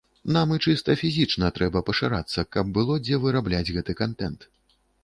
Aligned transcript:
Нам 0.35 0.53
і 0.55 0.55
чыста 0.69 0.95
фізічна 1.01 1.51
трэба 1.59 1.83
пашырацца, 1.91 2.47
каб 2.57 2.75
было 2.79 2.99
дзе 3.07 3.23
вырабляць 3.27 3.65
гэты 3.79 4.01
кантэнт. 4.03 4.53